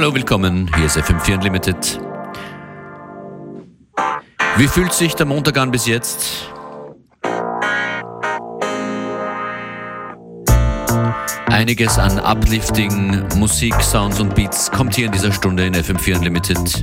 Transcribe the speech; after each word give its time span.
Hallo, 0.00 0.14
willkommen. 0.14 0.66
Hier 0.76 0.86
ist 0.86 0.96
FM4 0.96 1.34
Unlimited. 1.34 2.00
Wie 4.56 4.66
fühlt 4.66 4.94
sich 4.94 5.14
der 5.14 5.26
Montag 5.26 5.58
an 5.58 5.70
bis 5.70 5.84
jetzt? 5.84 6.48
Einiges 11.48 11.98
an 11.98 12.18
uplifting 12.18 13.28
Musik, 13.36 13.74
Sounds 13.82 14.18
und 14.20 14.34
Beats 14.34 14.70
kommt 14.70 14.94
hier 14.94 15.04
in 15.04 15.12
dieser 15.12 15.32
Stunde 15.32 15.66
in 15.66 15.74
FM4 15.74 16.16
Unlimited. 16.16 16.82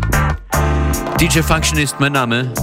DJ 1.20 1.40
Function 1.40 1.80
ist 1.80 2.00
mein 2.00 2.12
Name. 2.12 2.54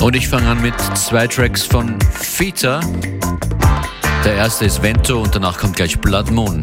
Und 0.00 0.16
ich 0.16 0.26
fange 0.26 0.48
an 0.48 0.60
mit 0.60 0.74
zwei 0.96 1.28
Tracks 1.28 1.62
von 1.62 2.00
Fita. 2.10 2.80
Der 4.24 4.34
erste 4.34 4.66
ist 4.66 4.82
Vento 4.82 5.22
und 5.22 5.34
danach 5.34 5.56
kommt 5.56 5.76
gleich 5.76 5.98
Blood 5.98 6.30
Moon. 6.30 6.62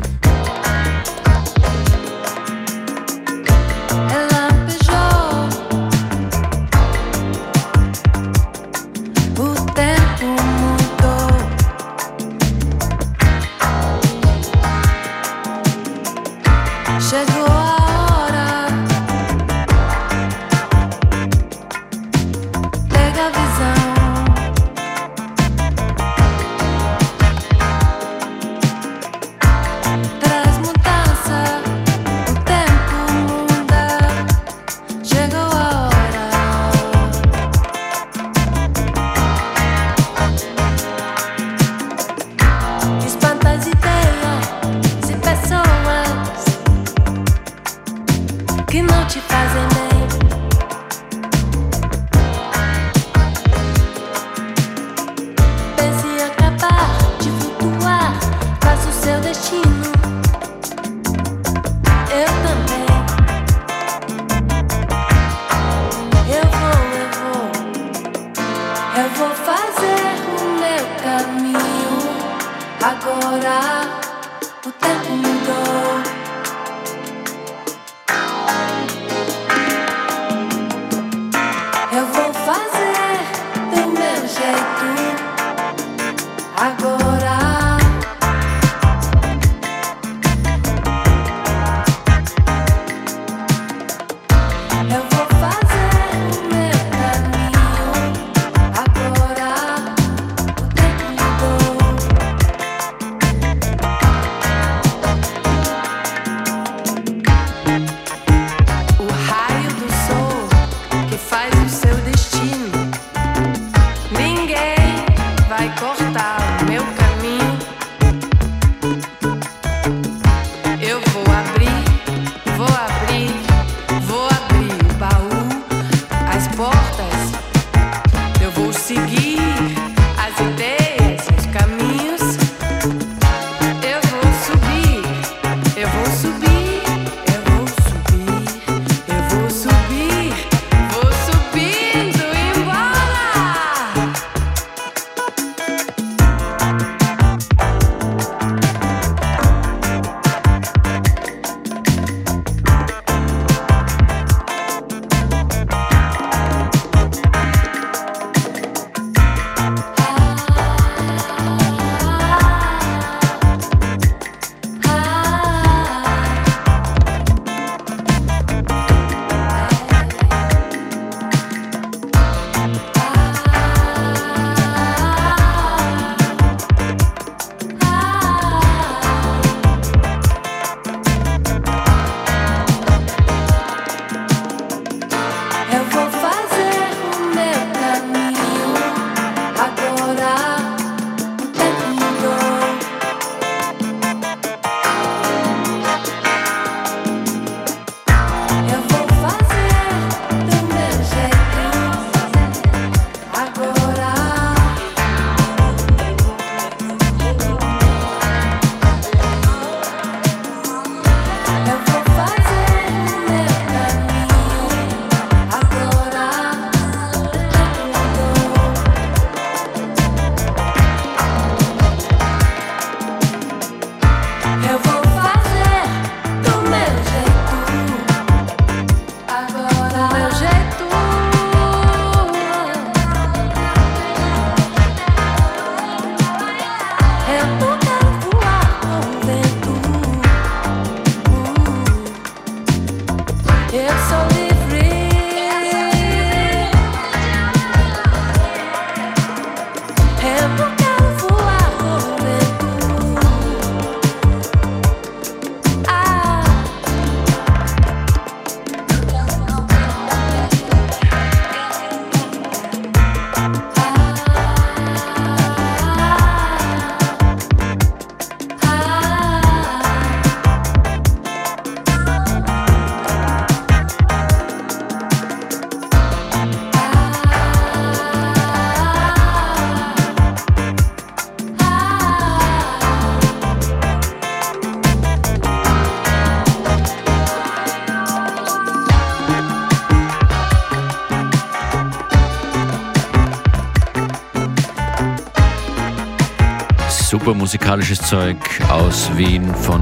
Musikalisches 297.47 298.01
Zeug 298.01 298.35
aus 298.69 299.09
Wien 299.15 299.55
von 299.55 299.81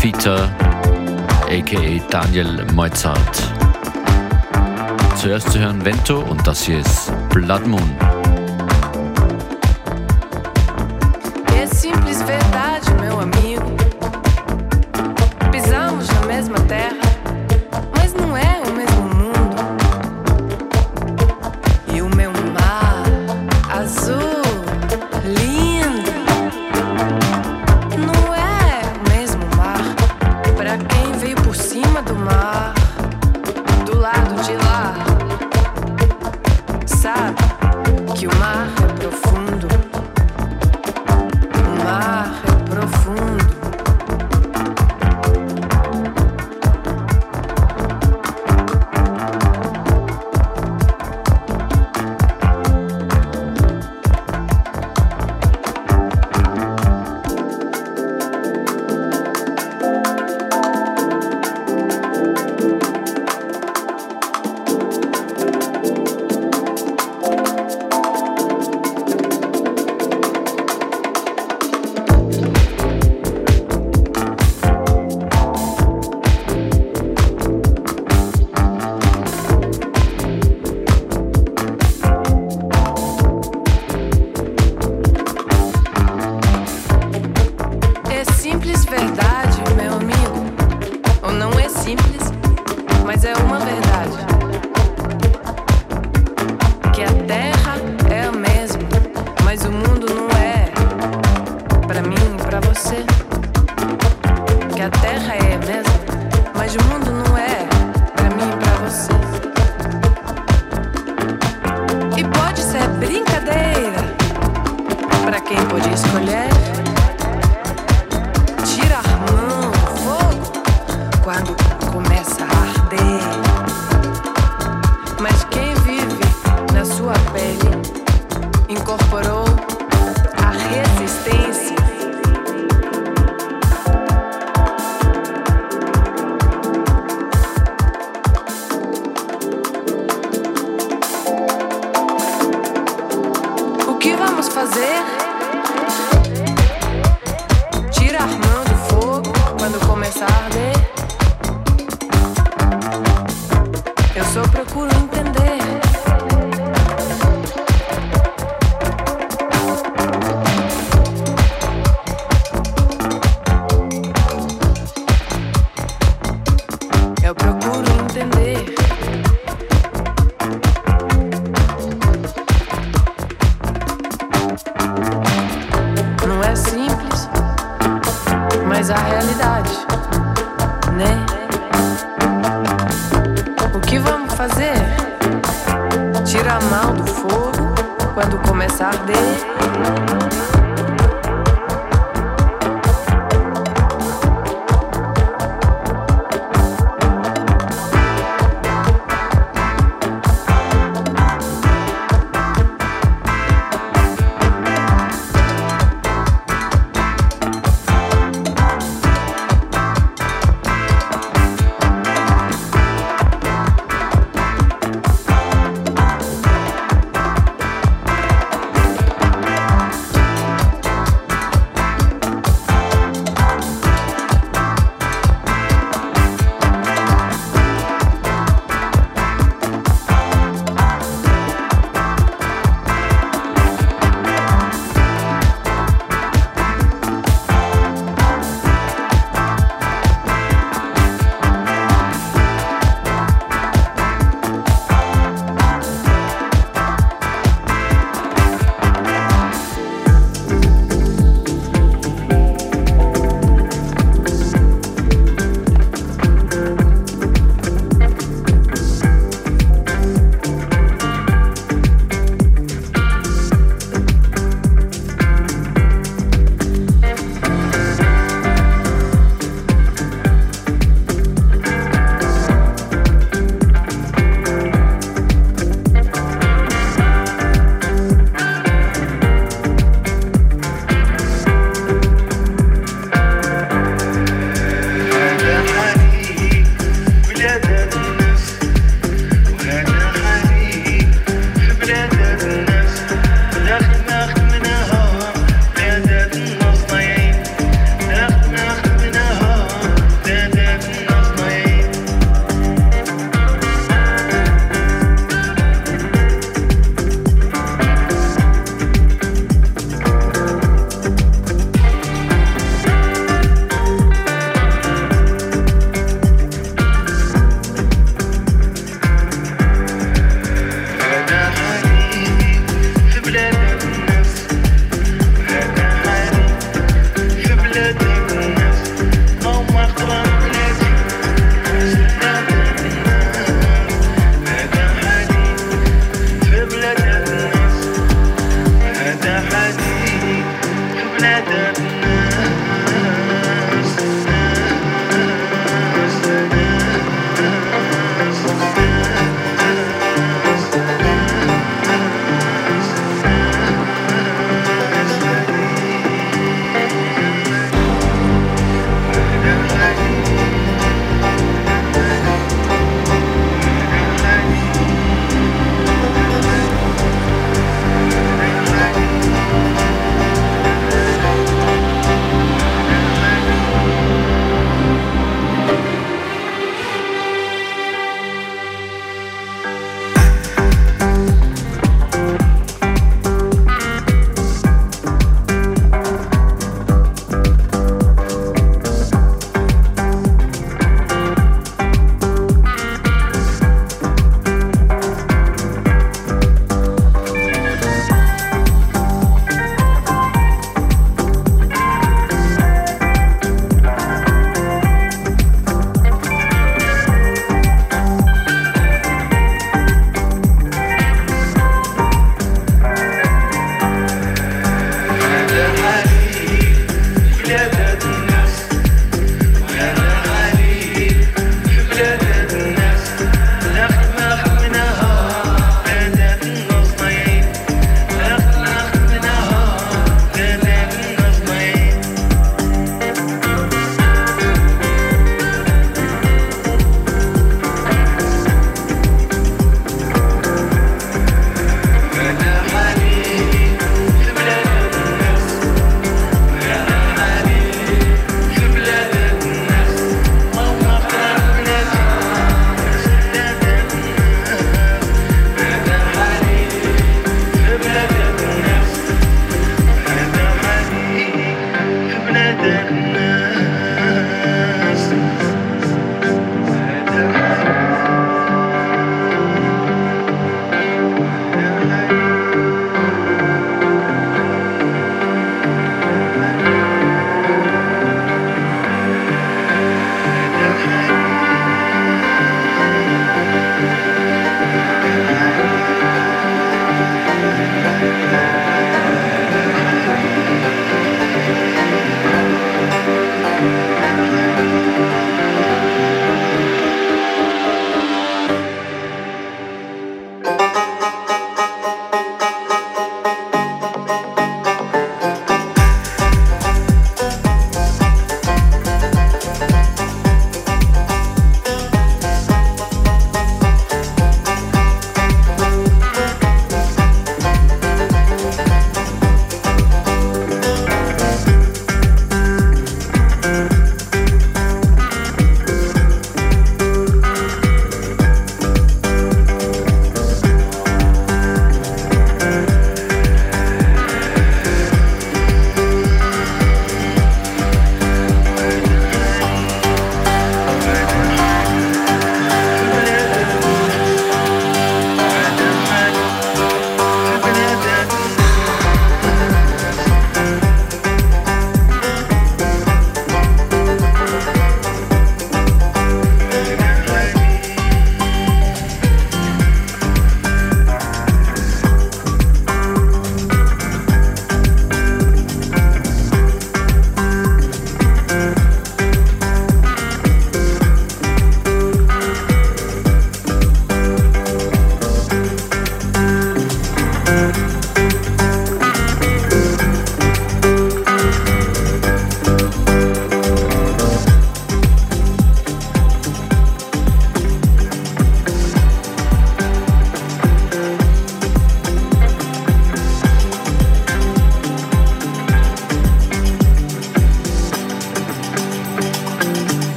Fita, 0.00 0.50
aka 1.48 2.00
Daniel 2.10 2.66
Mozart. 2.72 3.42
Zuerst 5.14 5.52
zu 5.52 5.60
hören 5.60 5.84
Vento 5.84 6.18
und 6.18 6.44
das 6.44 6.64
hier 6.64 6.80
ist 6.80 7.12
Blood 7.28 7.64
Moon. 7.68 8.03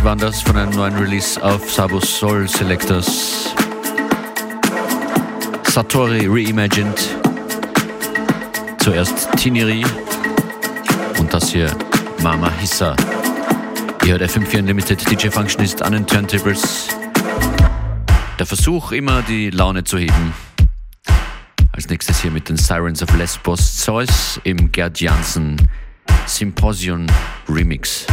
Tracks 0.00 0.04
waren 0.04 0.18
das 0.18 0.42
von 0.42 0.56
einem 0.56 0.72
neuen 0.72 0.96
Release 0.96 1.42
auf 1.42 1.70
Sabo 1.70 2.00
Soul 2.00 2.48
Selectors. 2.48 3.54
Satori 5.64 6.26
Reimagined. 6.26 7.16
Zuerst 8.78 9.30
Tiniri 9.36 9.84
und 11.18 11.32
das 11.32 11.50
hier 11.50 11.70
Mama 12.22 12.50
Hissa. 12.60 12.96
Ihr 14.04 14.12
hört 14.12 14.22
FM4 14.22 14.60
Unlimited, 14.60 15.10
DJ 15.10 15.28
Functionist 15.28 15.82
an 15.82 15.92
den 15.92 16.06
Turntables. 16.06 16.88
Der 18.38 18.46
Versuch, 18.46 18.92
immer 18.92 19.22
die 19.22 19.50
Laune 19.50 19.84
zu 19.84 19.98
heben. 19.98 20.32
Als 21.72 21.88
nächstes 21.88 22.20
hier 22.22 22.30
mit 22.30 22.48
den 22.48 22.56
Sirens 22.56 23.02
of 23.02 23.14
Lesbos 23.16 23.76
Zeus 23.76 24.40
im 24.44 24.72
Gerd 24.72 25.00
Janssen 25.00 25.56
Symposium 26.26 27.06
Remix. 27.48 28.06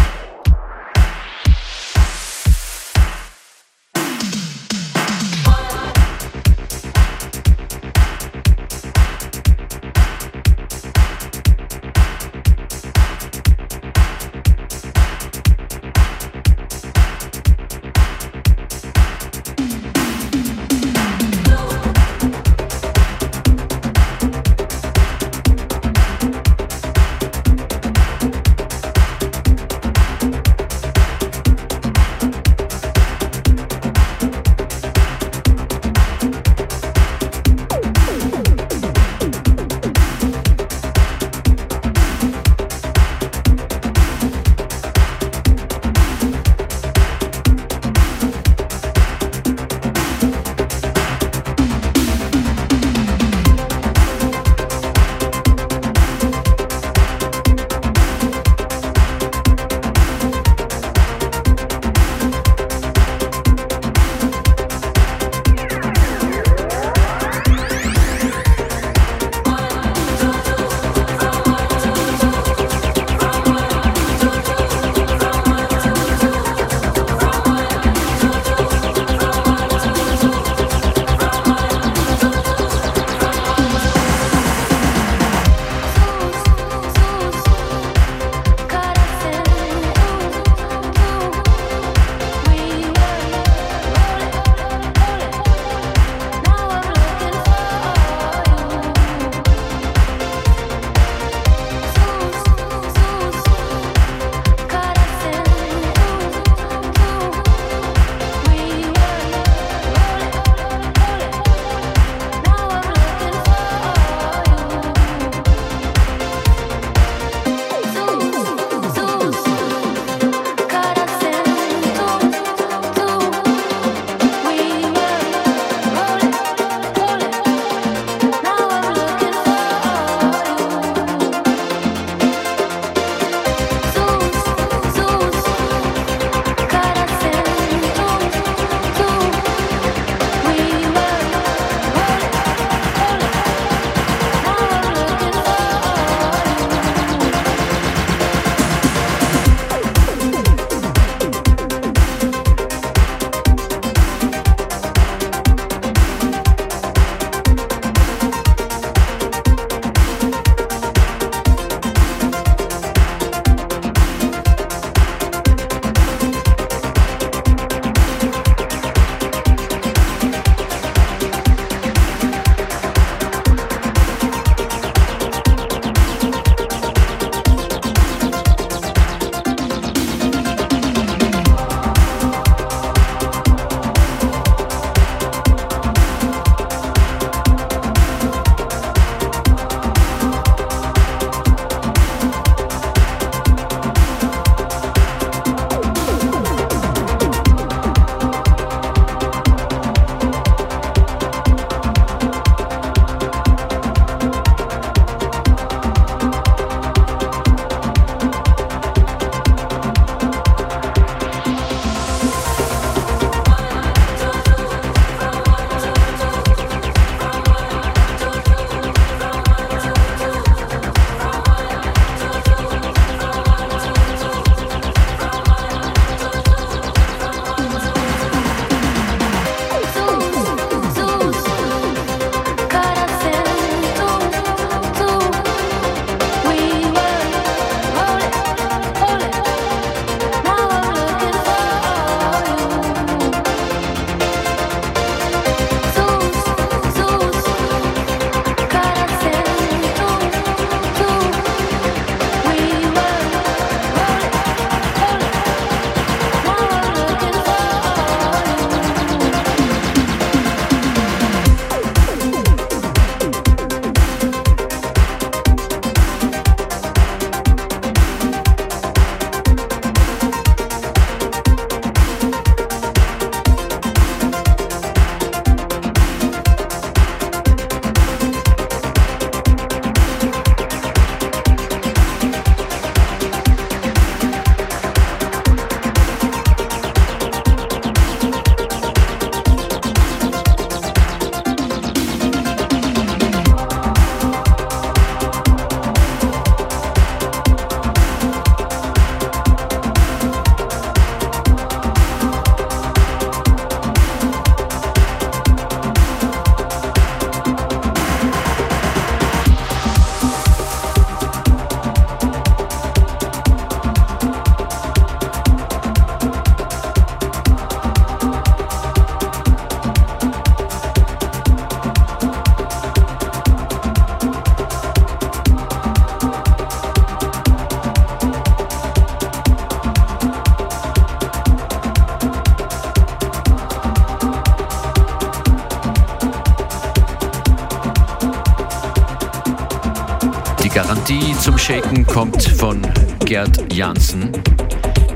Kommt 342.18 342.42
von 342.42 342.82
Gerd 343.26 343.72
Janssen 343.72 344.32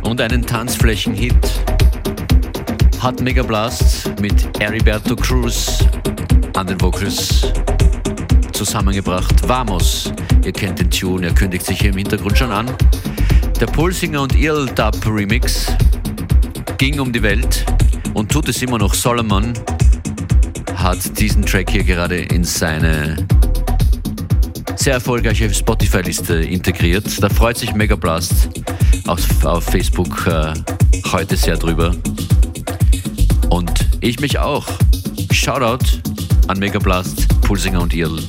und 0.04 0.22
einen 0.22 0.46
Tanzflächen-Hit 0.46 1.34
hat 3.00 3.20
Megablast 3.22 4.22
mit 4.22 4.48
Heriberto 4.60 5.16
Cruz 5.16 5.84
an 6.56 6.68
den 6.68 6.80
Vocals 6.80 7.52
zusammengebracht. 8.52 9.34
Vamos, 9.48 10.14
ihr 10.46 10.52
kennt 10.52 10.78
den 10.78 10.92
Tune, 10.92 11.26
er 11.26 11.34
kündigt 11.34 11.66
sich 11.66 11.80
hier 11.82 11.90
im 11.90 11.98
Hintergrund 11.98 12.38
schon 12.38 12.52
an. 12.52 12.70
Der 13.60 13.66
Pulsinger 13.66 14.22
und 14.22 14.36
Ill 14.36 14.68
Dub 14.76 15.04
Remix 15.08 15.76
ging 16.78 17.00
um 17.00 17.12
die 17.12 17.24
Welt 17.24 17.66
und 18.14 18.32
tut 18.32 18.48
es 18.48 18.62
immer 18.62 18.78
noch. 18.78 18.94
Solomon 18.94 19.54
hat 20.76 21.20
diesen 21.20 21.44
Track 21.48 21.72
hier 21.72 21.84
gerade 21.84 22.18
in 22.18 22.44
seine 22.44 23.16
sehr 24.82 24.94
erfolgreiche 24.94 25.54
Spotify-Liste 25.54 26.34
integriert. 26.42 27.06
Da 27.22 27.30
freut 27.30 27.56
sich 27.56 27.76
Megablast 27.76 28.50
auf, 29.06 29.46
auf 29.46 29.64
Facebook 29.64 30.26
äh, 30.26 30.54
heute 31.12 31.38
sehr 31.38 31.56
drüber. 31.56 31.96
Und 33.50 33.88
ich 34.00 34.20
mich 34.20 34.40
auch. 34.40 34.66
Shoutout 35.32 35.86
an 36.48 36.58
Megablast, 36.58 37.28
Pulsinger 37.42 37.82
und 37.82 37.94
Irl. 37.94 38.24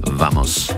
Vamos. 0.00 0.71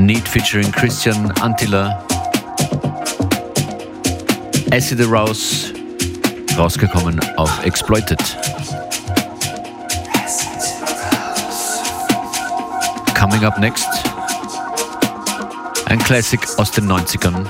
Need 0.00 0.26
featuring 0.26 0.72
Christian 0.72 1.30
Antilla. 1.42 2.02
Acid 4.72 4.98
Arouse, 5.02 5.74
rausgekommen 6.56 7.20
auf 7.36 7.64
Exploited. 7.66 8.18
Coming 13.14 13.44
up 13.44 13.58
next, 13.58 13.86
ein 15.84 15.98
Classic 15.98 16.40
aus 16.56 16.70
den 16.70 16.90
90ern. 16.90 17.46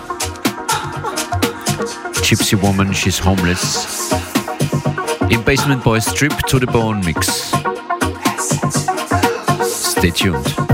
Gypsy 2.23 2.61
Woman, 2.61 2.93
She's 2.93 3.25
Homeless. 3.25 4.11
Im 5.29 5.45
Basement 5.45 5.85
Boys 5.85 6.11
Strip 6.11 6.37
to 6.49 6.59
the 6.59 6.67
Bone 6.67 7.01
Mix. 7.05 7.53
Stay 9.63 10.11
tuned. 10.11 10.70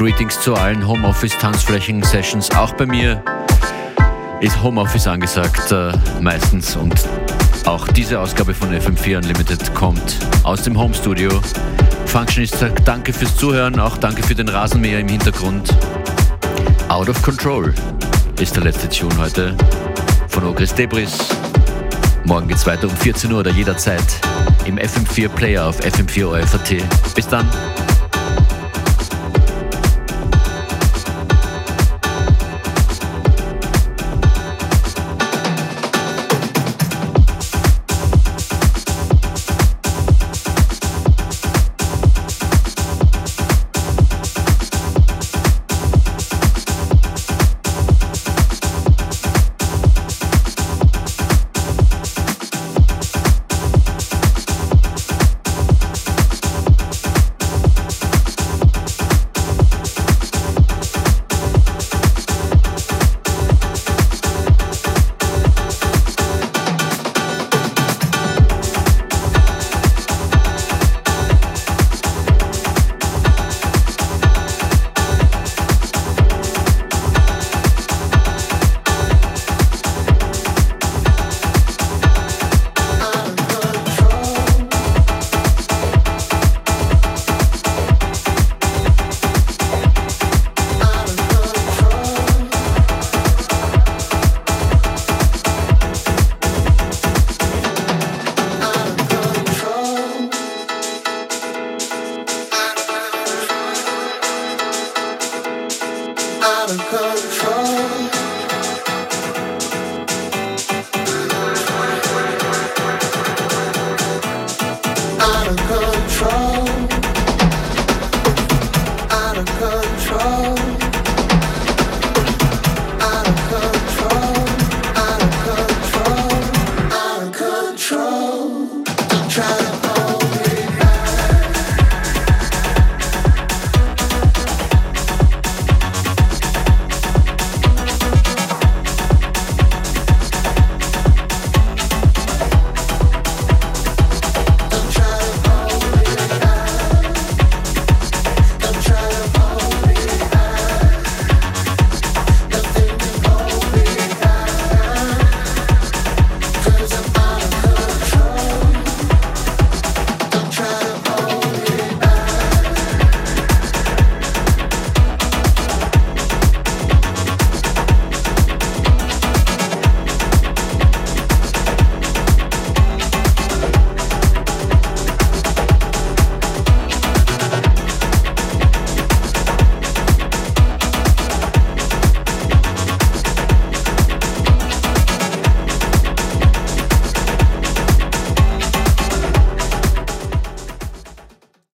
Greetings 0.00 0.40
zu 0.40 0.54
allen 0.54 0.88
Homeoffice-Tanzflächen-Sessions. 0.88 2.50
Auch 2.52 2.72
bei 2.72 2.86
mir 2.86 3.22
ist 4.40 4.62
Homeoffice 4.62 5.06
angesagt 5.06 5.70
äh, 5.72 5.92
meistens 6.22 6.74
und 6.74 7.06
auch 7.66 7.86
diese 7.88 8.18
Ausgabe 8.18 8.54
von 8.54 8.70
FM4 8.70 9.18
Unlimited 9.18 9.74
kommt 9.74 10.16
aus 10.42 10.62
dem 10.62 10.78
Homestudio. 10.78 11.28
Functionist 12.06 12.58
sagt 12.58 12.88
danke 12.88 13.12
fürs 13.12 13.36
Zuhören, 13.36 13.78
auch 13.78 13.98
danke 13.98 14.22
für 14.22 14.34
den 14.34 14.48
Rasenmäher 14.48 15.00
im 15.00 15.08
Hintergrund. 15.08 15.68
Out 16.88 17.10
of 17.10 17.20
Control 17.20 17.74
ist 18.40 18.56
der 18.56 18.62
letzte 18.62 18.88
Tune 18.88 19.14
heute 19.18 19.54
von 20.28 20.44
Ogris 20.44 20.72
Debris. 20.72 21.18
Morgen 22.24 22.48
geht's 22.48 22.66
weiter 22.66 22.88
um 22.88 22.96
14 22.96 23.30
Uhr 23.34 23.40
oder 23.40 23.50
jederzeit 23.50 24.18
im 24.64 24.78
FM4 24.78 25.28
Player 25.28 25.66
auf 25.66 25.78
FM4 25.80 26.24
OFAT. 26.24 26.82
Bis 27.14 27.28
dann. 27.28 27.46